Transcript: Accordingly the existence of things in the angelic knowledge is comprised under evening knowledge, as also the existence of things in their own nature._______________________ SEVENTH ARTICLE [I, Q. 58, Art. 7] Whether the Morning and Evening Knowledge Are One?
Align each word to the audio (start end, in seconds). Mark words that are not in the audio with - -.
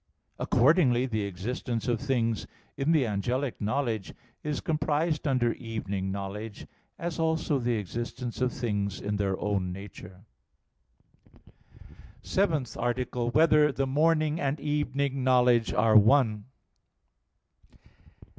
Accordingly 0.39 1.05
the 1.05 1.25
existence 1.25 1.87
of 1.87 2.01
things 2.01 2.47
in 2.75 2.91
the 2.91 3.05
angelic 3.05 3.61
knowledge 3.61 4.15
is 4.43 4.59
comprised 4.59 5.27
under 5.27 5.51
evening 5.53 6.11
knowledge, 6.11 6.65
as 6.97 7.19
also 7.19 7.59
the 7.59 7.75
existence 7.75 8.41
of 8.41 8.51
things 8.51 8.99
in 8.99 9.17
their 9.17 9.37
own 9.39 9.71
nature._______________________ 9.71 10.25
SEVENTH 12.23 12.75
ARTICLE 12.77 13.27
[I, 13.27 13.29
Q. 13.29 13.31
58, 13.31 13.41
Art. 13.43 13.49
7] 13.53 13.59
Whether 13.61 13.71
the 13.71 13.85
Morning 13.85 14.39
and 14.39 14.59
Evening 14.59 15.23
Knowledge 15.23 15.71
Are 15.71 15.95
One? 15.95 16.45